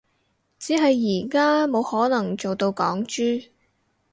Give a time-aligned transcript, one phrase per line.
[0.57, 3.49] 只係而家冇可能做到港豬